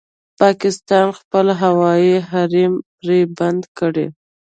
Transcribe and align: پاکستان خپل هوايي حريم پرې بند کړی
پاکستان 0.41 1.07
خپل 1.19 1.45
هوايي 1.61 2.15
حريم 2.29 2.73
پرې 2.97 3.19
بند 3.37 3.61
کړی 3.77 4.07